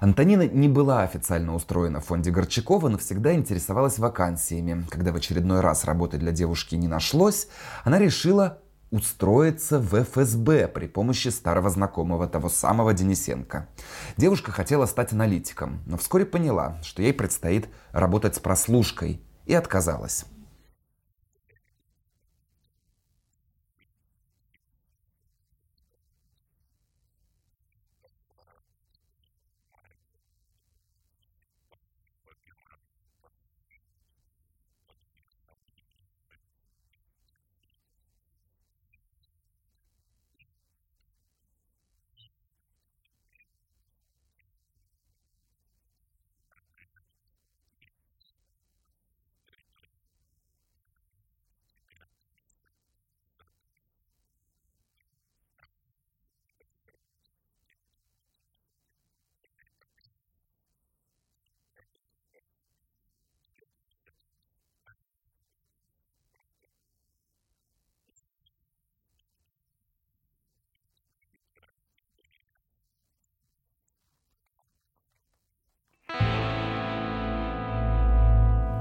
Антонина 0.00 0.48
не 0.48 0.68
была 0.68 1.02
официально 1.02 1.54
устроена 1.54 2.00
в 2.00 2.06
фонде 2.06 2.32
Горчакова, 2.32 2.88
но 2.88 2.98
всегда 2.98 3.32
интересовалась 3.32 3.98
вакансиями. 3.98 4.84
Когда 4.90 5.12
в 5.12 5.16
очередной 5.16 5.60
раз 5.60 5.84
работы 5.84 6.18
для 6.18 6.32
девушки 6.32 6.74
не 6.74 6.88
нашлось, 6.88 7.46
она 7.84 7.98
решила 8.00 8.58
устроиться 8.90 9.78
в 9.78 10.02
ФСБ 10.02 10.68
при 10.68 10.86
помощи 10.86 11.28
старого 11.28 11.70
знакомого 11.70 12.26
того 12.26 12.48
самого 12.48 12.94
Денисенко. 12.94 13.68
Девушка 14.16 14.52
хотела 14.52 14.86
стать 14.86 15.12
аналитиком, 15.12 15.80
но 15.86 15.96
вскоре 15.96 16.24
поняла, 16.24 16.80
что 16.82 17.02
ей 17.02 17.12
предстоит 17.12 17.68
работать 17.92 18.36
с 18.36 18.38
прослушкой 18.38 19.20
и 19.46 19.54
отказалась. 19.54 20.24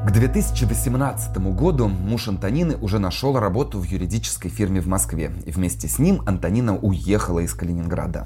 К 0.08 0.12
2018 0.12 1.38
году 1.54 1.90
муж 1.90 2.30
Антонины 2.30 2.78
уже 2.78 2.98
нашел 2.98 3.38
работу 3.38 3.78
в 3.78 3.84
юридической 3.84 4.48
фирме 4.48 4.80
в 4.80 4.88
Москве, 4.88 5.34
и 5.46 5.52
вместе 5.52 5.90
с 5.90 6.00
ним 6.00 6.22
Антонина 6.26 6.78
уехала 6.78 7.40
из 7.40 7.54
Калининграда. 7.54 8.26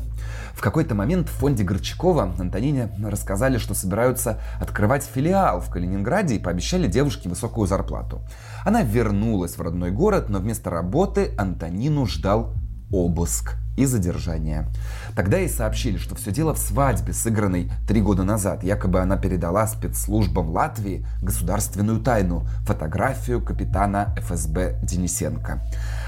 В 0.53 0.61
какой-то 0.61 0.93
момент 0.93 1.27
в 1.27 1.31
фонде 1.31 1.63
Горчакова 1.63 2.35
Антонине 2.37 2.91
рассказали, 3.03 3.57
что 3.57 3.73
собираются 3.73 4.39
открывать 4.59 5.03
филиал 5.03 5.59
в 5.59 5.71
Калининграде 5.71 6.35
и 6.35 6.39
пообещали 6.39 6.85
девушке 6.85 7.29
высокую 7.29 7.65
зарплату. 7.65 8.21
Она 8.63 8.83
вернулась 8.83 9.57
в 9.57 9.61
родной 9.63 9.89
город, 9.89 10.29
но 10.29 10.37
вместо 10.37 10.69
работы 10.69 11.33
Антонину 11.35 12.05
ждал 12.05 12.53
обыск 12.91 13.55
и 13.77 13.85
задержание. 13.85 14.67
Тогда 15.15 15.37
ей 15.37 15.49
сообщили, 15.49 15.97
что 15.97 16.15
все 16.15 16.31
дело 16.31 16.53
в 16.53 16.57
свадьбе, 16.57 17.13
сыгранной 17.13 17.71
три 17.87 18.01
года 18.01 18.23
назад. 18.23 18.63
Якобы 18.63 18.99
она 18.99 19.17
передала 19.17 19.65
спецслужбам 19.67 20.49
Латвии 20.49 21.05
государственную 21.21 22.01
тайну– 22.01 22.47
фотографию 22.65 23.41
капитана 23.41 24.13
ФСБ 24.17 24.79
Денисенко. 24.83 25.61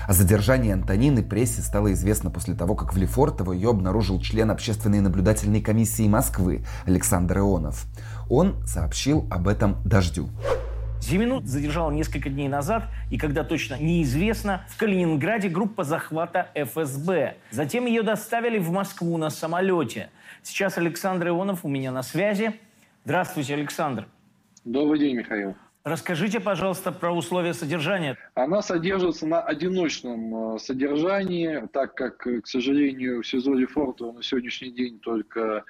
О 0.07 0.13
задержании 0.13 0.73
Антонины 0.73 1.23
прессе 1.23 1.61
стало 1.61 1.93
известно 1.93 2.29
после 2.29 2.53
того, 2.53 2.75
как 2.75 2.93
в 2.93 2.97
Лефортово 2.97 3.53
ее 3.53 3.69
обнаружил 3.69 4.19
член 4.19 4.51
общественной 4.51 4.99
наблюдательной 4.99 5.61
комиссии 5.61 6.07
Москвы 6.07 6.65
Александр 6.85 7.39
Ионов. 7.39 7.85
Он 8.29 8.55
сообщил 8.65 9.25
об 9.31 9.47
этом 9.47 9.77
«Дождю». 9.85 10.29
Зимину 11.03 11.41
задержала 11.41 11.91
несколько 11.91 12.29
дней 12.29 12.47
назад, 12.47 12.85
и 13.11 13.17
когда 13.17 13.43
точно 13.43 13.77
неизвестно, 13.77 14.65
в 14.69 14.77
Калининграде 14.77 15.49
группа 15.49 15.83
захвата 15.83 16.47
ФСБ. 16.55 17.35
Затем 17.51 17.85
ее 17.87 18.03
доставили 18.03 18.57
в 18.57 18.71
Москву 18.71 19.17
на 19.17 19.29
самолете. 19.29 20.09
Сейчас 20.43 20.77
Александр 20.77 21.27
Ионов 21.27 21.65
у 21.65 21.67
меня 21.67 21.91
на 21.91 22.03
связи. 22.03 22.53
Здравствуйте, 23.03 23.53
Александр. 23.53 24.07
Добрый 24.63 24.97
день, 24.99 25.17
Михаил. 25.17 25.55
Расскажите, 25.83 26.39
пожалуйста, 26.39 26.93
про 26.93 27.11
условия 27.11 27.53
содержания. 27.53 28.17
Она 28.35 28.61
содержится 28.61 29.27
на 29.27 29.41
одиночном 29.41 30.55
э, 30.55 30.59
содержании, 30.59 31.67
так 31.73 31.95
как, 31.95 32.19
к 32.19 32.47
сожалению, 32.47 33.23
в 33.23 33.27
СИЗО 33.27 33.53
Лефортово 33.55 34.13
на 34.13 34.23
сегодняшний 34.23 34.71
день 34.71 34.99
только 34.99 35.39
Э, 35.39 35.61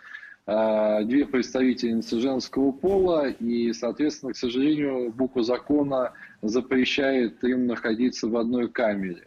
две 0.45 1.25
представительницы 1.25 2.19
женского 2.19 2.71
пола, 2.71 3.29
и, 3.29 3.71
соответственно, 3.71 4.33
к 4.33 4.37
сожалению, 4.37 5.13
буква 5.13 5.41
закона 5.41 6.11
запрещает 6.41 7.41
им 7.43 7.67
находиться 7.67 8.27
в 8.27 8.35
одной 8.35 8.67
камере. 8.67 9.23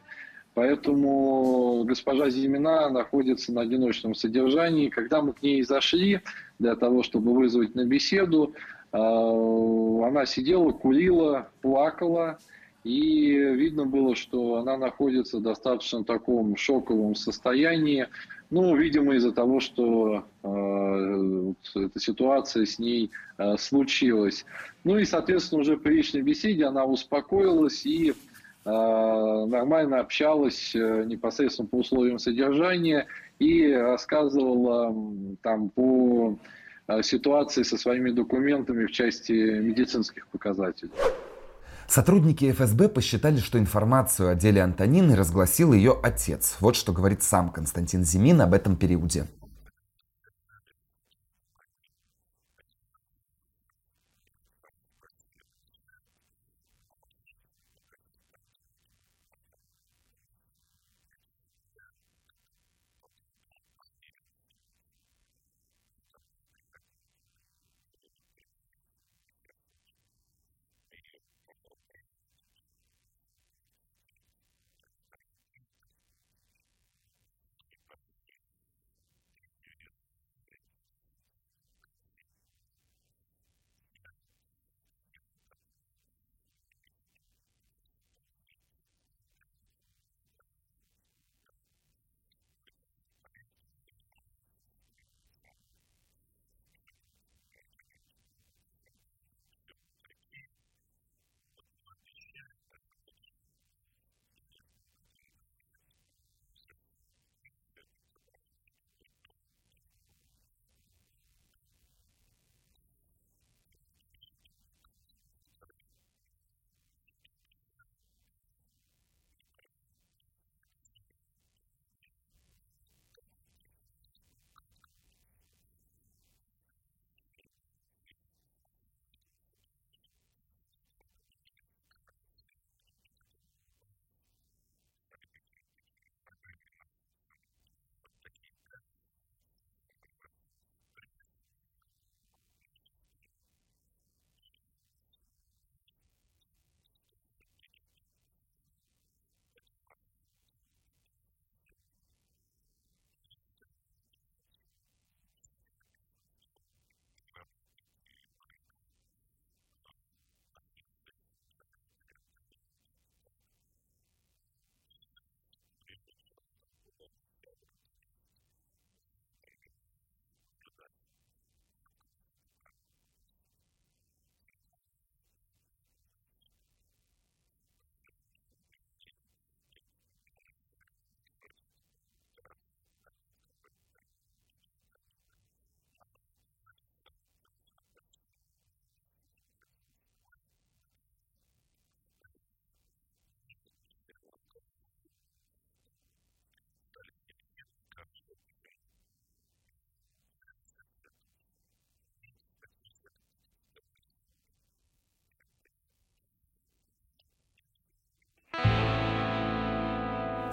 Поэтому 0.56 1.84
госпожа 1.84 2.30
Зимина 2.30 2.88
находится 2.88 3.52
на 3.52 3.60
одиночном 3.60 4.14
содержании. 4.14 4.88
Когда 4.88 5.20
мы 5.20 5.34
к 5.34 5.42
ней 5.42 5.62
зашли 5.62 6.20
для 6.58 6.76
того, 6.76 7.02
чтобы 7.02 7.34
вызвать 7.34 7.74
на 7.74 7.84
беседу, 7.84 8.54
э, 8.90 8.96
она 8.96 10.24
сидела, 10.24 10.70
курила, 10.72 11.50
плакала, 11.60 12.38
и 12.84 13.32
видно 13.34 13.84
было, 13.84 14.16
что 14.16 14.54
она 14.54 14.78
находится 14.78 15.38
в 15.38 15.42
достаточно 15.42 16.04
таком 16.04 16.56
шоковом 16.56 17.14
состоянии. 17.16 18.06
Ну, 18.50 18.76
видимо, 18.76 19.14
из-за 19.16 19.32
того, 19.32 19.58
что 19.58 20.24
э, 20.42 21.52
эта 21.74 21.98
ситуация 21.98 22.64
с 22.64 22.78
ней 22.78 23.10
э, 23.38 23.56
случилась. 23.58 24.44
Ну 24.84 24.98
и, 24.98 25.04
соответственно, 25.04 25.62
уже 25.62 25.76
при 25.76 25.94
личной 25.94 26.22
беседе 26.22 26.64
она 26.64 26.84
успокоилась 26.84 27.84
и 27.84 28.10
э, 28.10 28.14
нормально 28.64 29.98
общалась 29.98 30.76
э, 30.76 31.04
непосредственно 31.04 31.66
по 31.66 31.78
условиям 31.78 32.20
содержания 32.20 33.08
и 33.40 33.72
рассказывала 33.72 34.94
там 35.42 35.70
по 35.70 36.38
э, 36.86 37.02
ситуации 37.02 37.64
со 37.64 37.76
своими 37.76 38.10
документами 38.10 38.86
в 38.86 38.92
части 38.92 39.32
медицинских 39.32 40.28
показателей. 40.28 40.92
Сотрудники 41.88 42.50
ФСБ 42.50 42.88
посчитали, 42.88 43.38
что 43.38 43.58
информацию 43.58 44.30
о 44.30 44.34
деле 44.34 44.62
Антонины 44.62 45.14
разгласил 45.14 45.72
ее 45.72 45.98
отец. 46.02 46.56
Вот 46.60 46.76
что 46.76 46.92
говорит 46.92 47.22
сам 47.22 47.50
Константин 47.50 48.04
Зимин 48.04 48.40
об 48.40 48.54
этом 48.54 48.76
периоде. 48.76 49.26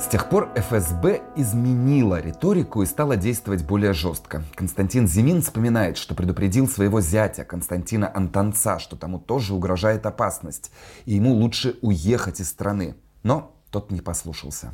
С 0.04 0.08
тех 0.08 0.28
пор 0.28 0.52
ФСБ 0.54 1.22
изменила 1.38 2.20
риторику 2.20 2.84
и 2.84 2.86
стала 2.86 3.16
действовать 3.16 3.64
более 3.64 3.94
жестко. 3.94 4.44
Константин 4.54 5.08
Зимин 5.08 5.42
вспоминает, 5.42 5.96
что 5.96 6.14
предупредил 6.14 6.68
своего 6.68 7.00
зятя 7.00 7.46
Константина 7.46 8.12
Антонца, 8.14 8.80
что 8.80 8.98
тому 8.98 9.18
тоже 9.18 9.54
угрожает 9.54 10.06
опасность, 10.06 10.72
и 11.06 11.14
ему 11.14 11.34
лучше 11.34 11.78
уехать 11.82 12.42
из 12.42 12.50
страны. 12.50 12.98
Но 13.24 13.56
тот 13.72 13.92
не 13.92 14.02
послушался. 14.02 14.74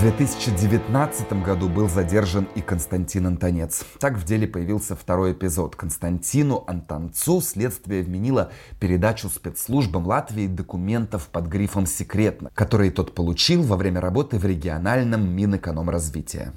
2019 0.00 1.30
году 1.44 1.68
был 1.68 1.86
задержан 1.86 2.48
и 2.54 2.62
Константин 2.62 3.26
Антонец. 3.26 3.84
Так 3.98 4.16
в 4.16 4.24
деле 4.24 4.46
появился 4.46 4.96
второй 4.96 5.32
эпизод. 5.32 5.76
Константину 5.76 6.64
Антонцу 6.66 7.42
следствие 7.42 8.02
вменило 8.02 8.50
передачу 8.78 9.28
спецслужбам 9.28 10.06
Латвии 10.06 10.46
документов 10.46 11.28
под 11.28 11.48
грифом 11.48 11.84
«секретно», 11.84 12.50
которые 12.54 12.90
тот 12.92 13.14
получил 13.14 13.62
во 13.62 13.76
время 13.76 14.00
работы 14.00 14.38
в 14.38 14.46
региональном 14.46 15.28
Минэкономразвития. 15.36 16.54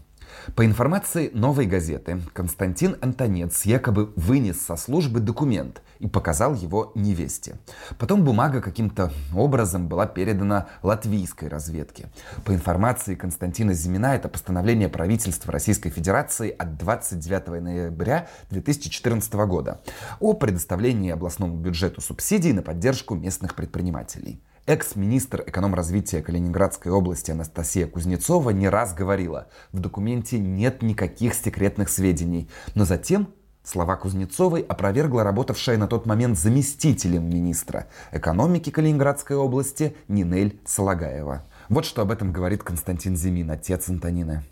По 0.56 0.66
информации 0.66 1.32
«Новой 1.34 1.66
газеты», 1.66 2.22
Константин 2.34 2.98
Антонец 3.02 3.66
якобы 3.66 4.14
вынес 4.16 4.62
со 4.62 4.76
службы 4.76 5.20
документ 5.20 5.82
и 6.00 6.08
показал 6.08 6.54
его 6.54 6.92
невесте. 6.96 7.58
Потом 7.98 8.24
бумага 8.24 8.62
каким-то 8.62 9.12
образом 9.36 9.88
была 9.88 10.06
передана 10.06 10.68
латвийской 10.82 11.48
разведке. 11.48 12.10
По 12.46 12.54
информации 12.54 13.16
Константина 13.16 13.74
Зимина, 13.74 14.16
это 14.16 14.30
постановление 14.30 14.90
правительства 14.90 15.52
Российской 15.52 15.90
Федерации 15.90 16.50
от 16.50 16.78
29 16.78 17.62
ноября 17.62 18.28
2014 18.50 19.34
года 19.34 19.82
о 20.20 20.34
предоставлении 20.34 21.12
областному 21.12 21.58
бюджету 21.58 22.02
субсидий 22.02 22.54
на 22.54 22.62
поддержку 22.62 23.16
местных 23.16 23.56
предпринимателей. 23.56 24.42
Экс-министр 24.66 25.44
экономразвития 25.46 26.22
Калининградской 26.22 26.90
области 26.90 27.32
Анастасия 27.32 27.86
Кузнецова 27.86 28.52
не 28.52 28.70
раз 28.70 28.94
говорила, 28.94 29.48
в 29.74 29.80
документе 29.82 30.40
нет 30.40 30.82
никаких 30.82 31.34
секретных 31.34 31.90
сведений, 31.90 32.50
но 32.74 32.86
затем 32.86 33.28
Слова 33.62 33.98
Кузнецовой 33.98 34.62
опровергла 34.62 35.26
работавшая 35.26 35.78
на 35.78 35.88
тот 35.88 36.06
момент 36.06 36.38
заместителем 36.38 37.30
министра 37.30 37.88
экономики 38.14 38.70
Калининградской 38.70 39.36
области 39.36 39.98
Нинель 40.08 40.62
Салагаева. 40.66 41.44
Вот 41.68 41.84
что 41.84 42.02
об 42.02 42.12
этом 42.12 42.32
говорит 42.32 42.64
Константин 42.64 43.18
Зимин, 43.18 43.52
отец 43.52 43.90
Антонины. 43.90 44.44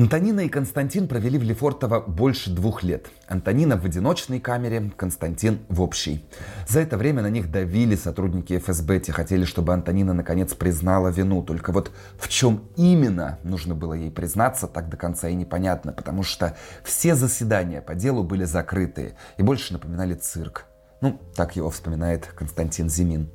Антонина 0.00 0.40
и 0.40 0.48
Константин 0.48 1.08
провели 1.08 1.36
в 1.36 1.42
Лефортово 1.42 2.00
больше 2.00 2.48
двух 2.48 2.82
лет. 2.82 3.08
Антонина 3.28 3.76
в 3.76 3.84
одиночной 3.84 4.40
камере, 4.40 4.90
Константин 4.96 5.58
в 5.68 5.82
общей. 5.82 6.24
За 6.66 6.80
это 6.80 6.96
время 6.96 7.20
на 7.20 7.28
них 7.28 7.50
давили 7.50 7.96
сотрудники 7.96 8.58
ФСБ. 8.58 9.00
Те 9.00 9.12
хотели, 9.12 9.44
чтобы 9.44 9.74
Антонина 9.74 10.14
наконец 10.14 10.54
признала 10.54 11.08
вину. 11.08 11.42
Только 11.42 11.70
вот 11.70 11.92
в 12.18 12.30
чем 12.30 12.64
именно 12.76 13.40
нужно 13.42 13.74
было 13.74 13.92
ей 13.92 14.10
признаться, 14.10 14.68
так 14.68 14.88
до 14.88 14.96
конца 14.96 15.28
и 15.28 15.34
непонятно. 15.34 15.92
Потому 15.92 16.22
что 16.22 16.56
все 16.82 17.14
заседания 17.14 17.82
по 17.82 17.94
делу 17.94 18.24
были 18.24 18.44
закрытые 18.44 19.16
и 19.36 19.42
больше 19.42 19.74
напоминали 19.74 20.14
цирк. 20.14 20.64
Ну, 21.02 21.20
так 21.36 21.56
его 21.56 21.68
вспоминает 21.68 22.24
Константин 22.24 22.88
Зимин. 22.88 23.28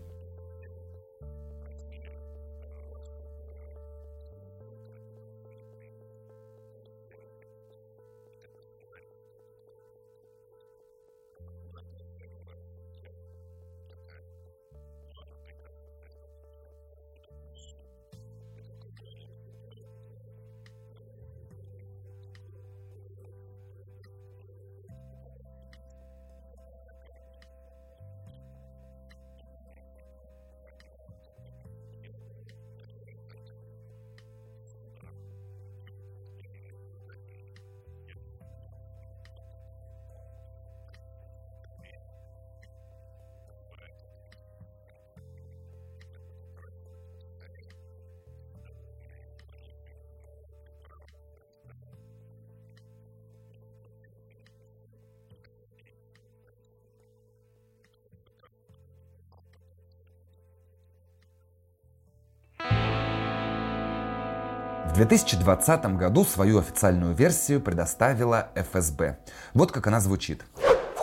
2020 64.96 65.98
году 65.98 66.24
свою 66.24 66.60
официальную 66.60 67.14
версию 67.14 67.60
предоставила 67.60 68.48
ФСБ. 68.56 69.18
Вот 69.54 69.72
как 69.74 69.88
она 69.88 70.00
звучит 70.00 70.44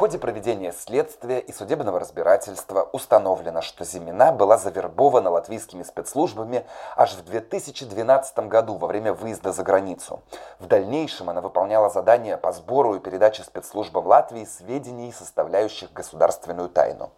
ходе 0.03 0.19
проведения 0.19 0.73
следствия 0.73 1.38
и 1.38 1.53
судебного 1.53 2.01
разбирательства 2.01 2.88
установлено, 2.93 3.62
что 3.62 3.85
Зимина 3.85 4.33
была 4.33 4.59
завербована 4.59 5.31
латвийскими 5.31 5.85
спецслужбами 5.85 6.67
аж 6.97 7.15
в 7.15 7.25
2012 7.25 8.49
году 8.49 8.75
во 8.79 8.88
время 8.88 9.12
выезда 9.12 9.53
за 9.53 9.62
границу. 9.62 10.21
В 10.59 10.67
дальнейшем 10.67 11.31
она 11.31 11.41
выполняла 11.41 11.88
задания 11.88 12.37
по 12.37 12.51
сбору 12.51 12.97
и 12.97 12.99
передаче 12.99 13.45
спецслужбам 13.45 14.09
Латвии 14.09 14.45
сведений, 14.45 15.12
составляющих 15.12 15.93
государственную 15.93 16.69
тайну. 16.69 17.12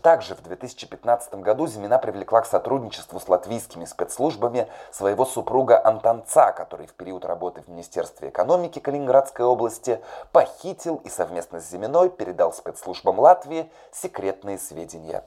Также 0.00 0.36
в 0.36 0.42
2015 0.44 1.34
году 1.40 1.66
Зимина 1.66 1.98
привлекла 1.98 2.42
к 2.42 2.46
сотрудничеству 2.46 3.18
с 3.18 3.28
латвийскими 3.28 3.84
спецслужбами 3.84 4.68
своего 4.92 5.24
супруга 5.24 5.84
Антонца, 5.84 6.52
который 6.52 6.86
в 6.86 6.92
период 6.92 7.24
работы 7.24 7.62
в 7.62 7.68
Министерстве 7.68 8.28
экономики 8.28 8.78
Калининградской 8.78 9.44
области 9.44 10.00
похитил 10.30 11.00
и 11.02 11.08
совместно 11.08 11.60
с 11.60 11.68
Зиминой 11.68 12.10
передал 12.10 12.27
передал 12.28 12.52
спецслужбам 12.52 13.18
Латвии 13.20 13.70
секретные 13.90 14.58
сведения. 14.58 15.24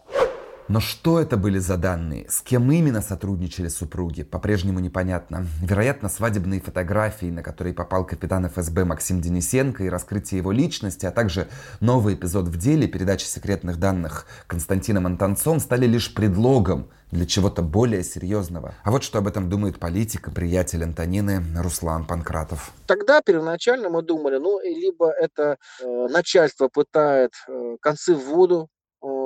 Но 0.71 0.79
что 0.79 1.19
это 1.19 1.35
были 1.35 1.59
за 1.59 1.75
данные? 1.75 2.27
С 2.29 2.41
кем 2.41 2.71
именно 2.71 3.01
сотрудничали 3.01 3.67
супруги? 3.67 4.23
По-прежнему 4.23 4.79
непонятно. 4.79 5.45
Вероятно, 5.61 6.07
свадебные 6.07 6.61
фотографии, 6.61 7.25
на 7.25 7.43
которые 7.43 7.73
попал 7.73 8.05
капитан 8.05 8.47
ФСБ 8.47 8.85
Максим 8.85 9.19
Денисенко 9.19 9.83
и 9.83 9.89
раскрытие 9.89 10.37
его 10.37 10.53
личности, 10.53 11.05
а 11.05 11.11
также 11.11 11.49
новый 11.81 12.13
эпизод 12.13 12.47
в 12.47 12.57
деле 12.57 12.87
передачи 12.87 13.25
секретных 13.25 13.79
данных 13.79 14.25
Константином 14.47 15.07
Антонцом 15.07 15.59
стали 15.59 15.85
лишь 15.87 16.13
предлогом 16.13 16.87
для 17.11 17.25
чего-то 17.25 17.61
более 17.63 18.01
серьезного. 18.01 18.73
А 18.85 18.91
вот 18.91 19.03
что 19.03 19.19
об 19.19 19.27
этом 19.27 19.49
думает 19.49 19.77
политик 19.77 20.29
и 20.29 20.31
приятель 20.31 20.85
Антонины 20.85 21.43
Руслан 21.57 22.05
Панкратов. 22.05 22.71
Тогда 22.87 23.21
первоначально 23.21 23.89
мы 23.89 24.03
думали, 24.03 24.37
ну, 24.37 24.61
либо 24.61 25.11
это 25.11 25.57
э, 25.81 26.07
начальство 26.07 26.69
пытает 26.69 27.33
э, 27.49 27.75
концы 27.81 28.15
в 28.15 28.23
воду, 28.23 28.69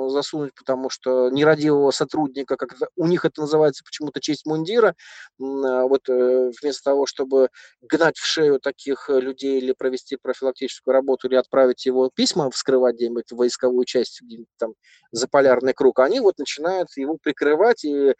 засунуть, 0.08 0.54
потому 0.54 0.90
что 0.90 1.30
нерадивого 1.30 1.90
сотрудника, 1.90 2.56
как 2.56 2.74
у 2.96 3.06
них 3.06 3.24
это 3.24 3.42
называется 3.42 3.84
почему-то 3.84 4.20
честь 4.20 4.46
мундира, 4.46 4.94
а 5.40 5.86
вот 5.86 6.08
э, 6.08 6.50
вместо 6.60 6.84
того, 6.84 7.06
чтобы 7.06 7.48
гнать 7.82 8.16
в 8.16 8.24
шею 8.26 8.60
таких 8.60 9.10
э, 9.10 9.20
людей 9.20 9.58
или 9.58 9.72
провести 9.72 10.16
профилактическую 10.16 10.92
работу, 10.92 11.28
или 11.28 11.36
отправить 11.36 11.86
его 11.86 12.10
письма 12.14 12.50
вскрывать 12.50 12.96
где-нибудь 12.96 13.30
в 13.30 13.36
войсковую 13.36 13.84
часть, 13.84 14.22
где-нибудь 14.22 14.48
там 14.58 14.74
за 15.12 15.28
полярный 15.28 15.74
круг, 15.74 16.00
они 16.00 16.20
вот 16.20 16.38
начинают 16.38 16.88
его 16.96 17.16
прикрывать, 17.22 17.84
и 17.84 18.14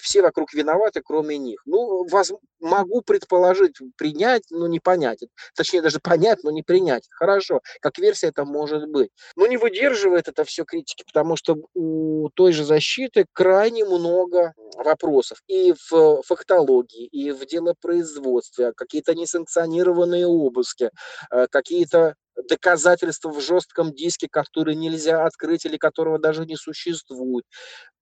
все 0.00 0.22
вокруг 0.22 0.52
виноваты, 0.54 1.02
кроме 1.04 1.38
них. 1.38 1.60
Ну, 1.66 2.06
воз, 2.08 2.32
могу 2.60 3.02
предположить, 3.02 3.76
принять, 3.96 4.44
но 4.50 4.66
не 4.66 4.80
понять. 4.80 5.20
Точнее, 5.54 5.82
даже 5.82 6.00
понять, 6.00 6.42
но 6.42 6.50
не 6.50 6.62
принять. 6.62 7.06
Хорошо, 7.10 7.60
как 7.80 7.98
версия 7.98 8.28
это 8.28 8.44
может 8.44 8.88
быть. 8.88 9.10
Но 9.36 9.46
не 9.46 9.56
выдерживает 9.56 10.28
это 10.28 10.44
все 10.44 10.64
критики, 10.64 10.95
потому 11.04 11.36
что 11.36 11.56
у 11.74 12.28
той 12.34 12.52
же 12.52 12.64
защиты 12.64 13.26
крайне 13.32 13.84
много 13.84 14.54
вопросов 14.76 15.38
и 15.46 15.74
в 15.90 16.22
фактологии, 16.22 17.06
и 17.06 17.30
в 17.32 17.46
делопроизводстве, 17.46 18.72
какие-то 18.72 19.14
несанкционированные 19.14 20.26
обыски, 20.26 20.90
э, 21.30 21.46
какие-то 21.50 22.14
доказательства 22.48 23.30
в 23.30 23.40
жестком 23.40 23.92
диске, 23.92 24.28
которые 24.30 24.76
нельзя 24.76 25.24
открыть 25.24 25.64
или 25.64 25.76
которого 25.76 26.18
даже 26.18 26.46
не 26.46 26.56
существует 26.56 27.44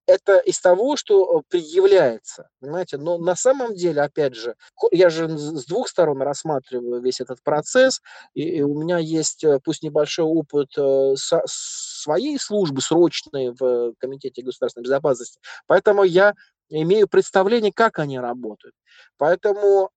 это 0.06 0.38
из 0.38 0.60
того, 0.60 0.96
что 0.96 1.38
э, 1.38 1.42
предъявляется, 1.48 2.48
понимаете, 2.60 2.98
но 2.98 3.18
на 3.18 3.36
самом 3.36 3.74
деле, 3.74 4.02
опять 4.02 4.34
же, 4.34 4.54
я 4.90 5.08
же 5.08 5.28
с 5.28 5.64
двух 5.66 5.88
сторон 5.88 6.20
рассматриваю 6.22 7.00
весь 7.00 7.20
этот 7.20 7.42
процесс, 7.42 8.00
и, 8.34 8.62
у 8.62 8.78
меня 8.78 8.98
есть, 8.98 9.44
э, 9.44 9.58
пусть 9.64 9.82
небольшой 9.82 10.26
опыт 10.26 10.68
э, 10.76 11.14
своей 11.46 12.38
службы 12.38 12.82
срочной 12.82 13.54
в 13.58 13.94
Комитете 13.98 14.42
государственной 14.42 14.84
безопасности, 14.84 15.40
поэтому 15.66 16.04
я 16.04 16.34
имею 16.68 17.08
представление, 17.08 17.72
как 17.74 17.98
они 17.98 18.18
работают. 18.18 18.74
Поэтому, 19.18 19.90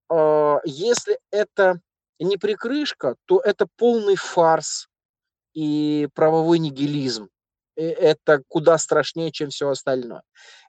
если 0.64 1.18
это 1.30 1.80
не 2.24 2.36
прикрышка, 2.36 3.16
то 3.26 3.40
это 3.40 3.66
полный 3.76 4.16
фарс 4.16 4.88
и 5.54 6.08
правовой 6.14 6.58
нигилизм 6.58 7.28
это 7.78 8.42
куда 8.48 8.76
страшнее, 8.76 9.30
чем 9.30 9.50
все 9.50 9.68
остальное. 9.68 10.22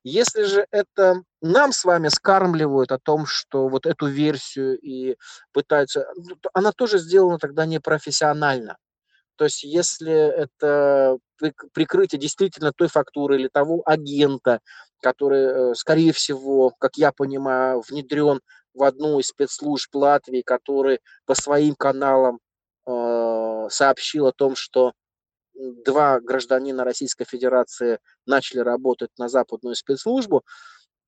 Если 0.03 0.43
же 0.43 0.67
это 0.71 1.23
нам 1.41 1.73
с 1.73 1.83
вами 1.83 2.09
скармливают 2.09 2.91
о 2.91 2.99
том, 2.99 3.25
что 3.25 3.67
вот 3.67 3.85
эту 3.85 4.05
версию 4.07 4.79
и 4.79 5.15
пытаются, 5.51 6.07
ну, 6.15 6.37
она 6.53 6.71
тоже 6.71 6.99
сделана 6.99 7.39
тогда 7.39 7.65
непрофессионально. 7.65 8.77
То 9.37 9.45
есть 9.45 9.63
если 9.63 10.11
это 10.11 11.17
прикрытие 11.73 12.19
действительно 12.19 12.73
той 12.73 12.89
фактуры 12.89 13.39
или 13.39 13.47
того 13.47 13.81
агента, 13.85 14.59
который, 15.01 15.71
э, 15.71 15.75
скорее 15.75 16.11
всего, 16.11 16.73
как 16.77 16.97
я 16.97 17.11
понимаю, 17.11 17.81
внедрен 17.87 18.41
в 18.73 18.83
одну 18.83 19.19
из 19.19 19.27
спецслужб 19.27 19.93
Латвии, 19.95 20.41
который 20.41 20.99
по 21.25 21.35
своим 21.35 21.75
каналам 21.75 22.39
э, 22.87 23.67
сообщил 23.69 24.27
о 24.27 24.33
том, 24.33 24.55
что 24.55 24.93
два 25.53 26.19
гражданина 26.19 26.83
Российской 26.83 27.25
Федерации 27.25 27.99
начали 28.25 28.59
работать 28.59 29.11
на 29.17 29.27
западную 29.27 29.75
спецслужбу, 29.75 30.43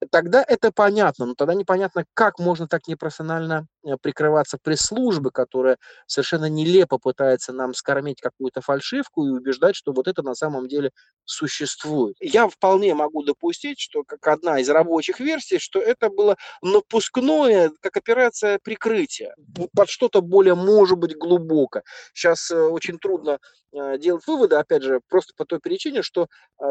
тогда 0.10 0.44
это 0.46 0.72
понятно, 0.72 1.28
но 1.28 1.36
тогда 1.36 1.54
непонятно, 1.54 2.06
как 2.14 2.40
можно 2.40 2.68
так 2.68 2.88
непрофессионально 2.88 3.68
прикрываться 4.02 4.58
пресс-службы, 4.62 5.32
которая 5.32 5.78
совершенно 6.08 6.46
нелепо 6.46 6.98
пытается 6.98 7.54
нам 7.54 7.74
скормить 7.74 8.22
какую-то 8.22 8.62
фальшивку 8.62 9.26
и 9.26 9.32
убеждать, 9.32 9.76
что 9.76 9.92
вот 9.92 10.08
это 10.08 10.22
на 10.24 10.36
самом 10.36 10.68
деле 10.68 10.92
существует. 11.26 12.16
Я 12.20 12.48
вполне 12.48 12.94
могу 12.94 13.24
допустить, 13.24 13.80
что 13.80 14.04
как 14.04 14.26
одна 14.28 14.60
из 14.60 14.70
рабочих 14.70 15.20
версий, 15.20 15.60
что 15.60 15.80
это 15.80 16.10
было 16.10 16.36
напускное, 16.62 17.72
как 17.82 17.98
операция 17.98 18.60
прикрытия, 18.64 19.36
под 19.76 19.90
что-то 19.90 20.22
более, 20.22 20.56
может 20.56 20.98
быть, 20.98 21.16
глубоко. 21.18 21.82
Сейчас 22.14 22.52
э, 22.52 22.60
очень 22.60 23.00
трудно 23.00 23.40
э, 23.74 23.98
делать 23.98 24.26
выводы, 24.28 24.56
опять 24.56 24.84
же, 24.84 25.02
просто 25.08 25.34
по 25.36 25.46
той 25.46 25.60
причине, 25.60 26.02
что 26.02 26.28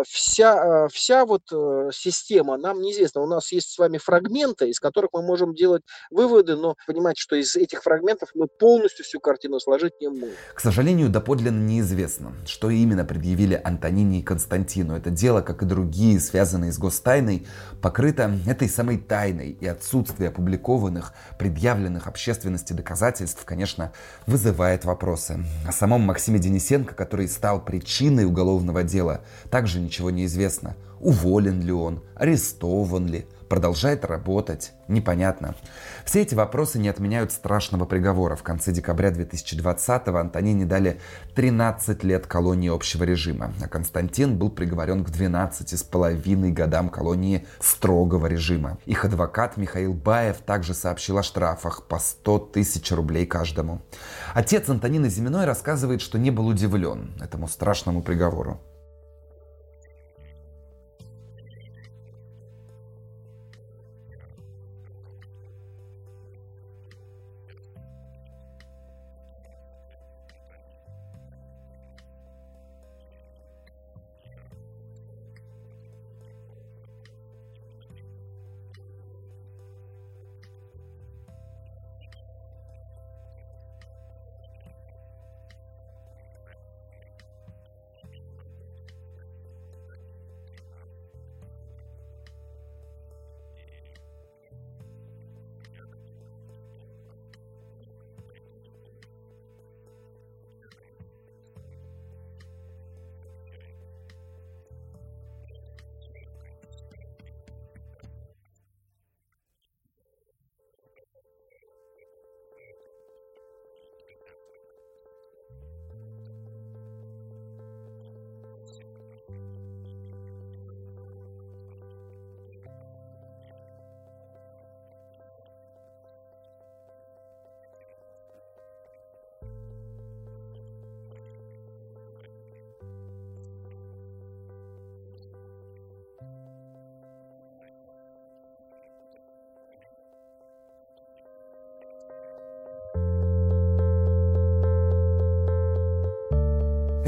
вся, 0.06 0.88
вся 0.88 1.24
вот 1.24 1.42
система 1.92 2.56
нам 2.56 2.80
неизвестна 2.80 3.22
у 3.22 3.26
нас 3.26 3.50
есть 3.52 3.70
с 3.70 3.78
вами 3.78 3.98
фрагменты, 3.98 4.68
из 4.68 4.78
которых 4.78 5.10
мы 5.12 5.22
можем 5.22 5.54
делать 5.54 5.82
выводы, 6.10 6.56
но, 6.56 6.76
понимаете, 6.86 6.99
понимаете, 7.00 7.22
что 7.22 7.36
из 7.36 7.56
этих 7.56 7.82
фрагментов 7.82 8.28
мы 8.34 8.46
полностью 8.46 9.06
всю 9.06 9.20
картину 9.20 9.58
сложить 9.58 9.94
не 10.00 10.08
можем. 10.08 10.34
К 10.54 10.60
сожалению, 10.60 11.08
доподлинно 11.08 11.66
неизвестно, 11.66 12.32
что 12.46 12.68
именно 12.68 13.06
предъявили 13.06 13.58
Антонине 13.62 14.20
и 14.20 14.22
Константину. 14.22 14.94
Это 14.94 15.08
дело, 15.10 15.40
как 15.40 15.62
и 15.62 15.66
другие, 15.66 16.20
связанные 16.20 16.72
с 16.72 16.78
гостайной, 16.78 17.46
покрыто 17.80 18.38
этой 18.46 18.68
самой 18.68 18.98
тайной, 18.98 19.56
и 19.60 19.66
отсутствие 19.66 20.28
опубликованных, 20.28 21.14
предъявленных 21.38 22.06
общественности 22.06 22.74
доказательств, 22.74 23.44
конечно, 23.46 23.92
вызывает 24.26 24.84
вопросы. 24.84 25.42
О 25.66 25.72
самом 25.72 26.02
Максиме 26.02 26.38
Денисенко, 26.38 26.94
который 26.94 27.28
стал 27.28 27.64
причиной 27.64 28.26
уголовного 28.26 28.82
дела, 28.82 29.22
также 29.50 29.80
ничего 29.80 30.10
не 30.10 30.26
известно. 30.26 30.76
Уволен 31.00 31.62
ли 31.62 31.72
он, 31.72 32.02
арестован 32.14 33.06
ли, 33.06 33.26
продолжает 33.50 34.04
работать, 34.04 34.72
непонятно. 34.86 35.56
Все 36.04 36.22
эти 36.22 36.34
вопросы 36.34 36.78
не 36.78 36.88
отменяют 36.88 37.32
страшного 37.32 37.84
приговора. 37.84 38.36
В 38.36 38.44
конце 38.44 38.72
декабря 38.72 39.10
2020-го 39.10 40.16
Антонине 40.16 40.64
дали 40.64 41.00
13 41.34 42.04
лет 42.04 42.26
колонии 42.28 42.72
общего 42.72 43.02
режима, 43.02 43.52
а 43.60 43.66
Константин 43.66 44.38
был 44.38 44.50
приговорен 44.50 45.04
к 45.04 45.10
12 45.10 45.78
с 45.78 45.82
половиной 45.82 46.52
годам 46.52 46.88
колонии 46.88 47.44
строгого 47.58 48.28
режима. 48.28 48.78
Их 48.86 49.04
адвокат 49.04 49.56
Михаил 49.56 49.94
Баев 49.94 50.38
также 50.38 50.72
сообщил 50.72 51.18
о 51.18 51.24
штрафах 51.24 51.88
по 51.88 51.98
100 51.98 52.38
тысяч 52.54 52.92
рублей 52.92 53.26
каждому. 53.26 53.82
Отец 54.32 54.68
Антонины 54.68 55.10
Зиминой 55.10 55.44
рассказывает, 55.44 56.00
что 56.00 56.18
не 56.18 56.30
был 56.30 56.46
удивлен 56.46 57.10
этому 57.20 57.48
страшному 57.48 58.00
приговору. 58.02 58.60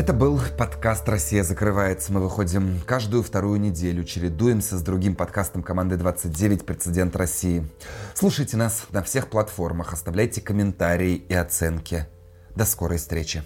Это 0.03 0.12
был 0.12 0.41
подкаст 0.59 1.09
«Россия 1.09 1.45
закрывается». 1.45 2.12
Мы 2.12 2.19
выходим 2.19 2.81
каждую 2.85 3.23
вторую 3.23 3.61
неделю, 3.61 4.03
чередуемся 4.03 4.77
с 4.77 4.83
другим 4.83 5.15
подкастом 5.15 5.62
команды 5.62 5.97
29 5.97 6.67
«Прецедент 6.67 7.15
России». 7.15 7.65
Слушайте 8.12 8.57
нас 8.57 8.87
на 8.91 9.05
всех 9.05 9.29
платформах, 9.29 9.93
оставляйте 9.93 10.41
комментарии 10.41 11.15
и 11.15 11.35
оценки. 11.35 12.09
До 12.57 12.65
скорой 12.65 12.99
встречи. 12.99 13.45